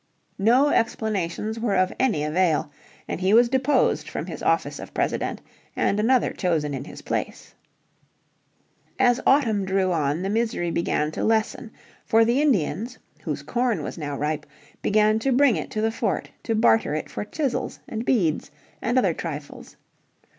No 0.39 0.69
explanations 0.69 1.59
were 1.59 1.75
of 1.75 1.93
any 1.99 2.23
avail, 2.23 2.71
and 3.07 3.21
he 3.21 3.35
was 3.35 3.49
deposed 3.49 4.09
from 4.09 4.25
his 4.25 4.41
office 4.41 4.79
of 4.79 4.95
President 4.95 5.41
and 5.75 5.99
another 5.99 6.31
chosen 6.33 6.73
in 6.73 6.85
his 6.85 7.03
place. 7.03 7.53
As 8.97 9.21
autumn 9.27 9.63
drew 9.63 9.91
on 9.91 10.23
the 10.23 10.29
misery 10.31 10.71
began 10.71 11.11
to 11.11 11.23
lessen. 11.23 11.69
For 12.03 12.25
the 12.25 12.41
Indians, 12.41 12.97
whose 13.25 13.43
corn 13.43 13.83
was 13.83 13.95
now 13.95 14.17
ripe, 14.17 14.47
began 14.81 15.19
to 15.19 15.31
bring 15.31 15.55
it 15.55 15.69
to 15.69 15.81
the 15.81 15.91
fort 15.91 16.31
to 16.45 16.55
barter 16.55 16.95
it 16.95 17.07
for 17.07 17.23
chisels, 17.23 17.79
and 17.87 18.03
beads, 18.03 18.49
and 18.81 18.97
other 18.97 19.13
trifles. 19.13 19.75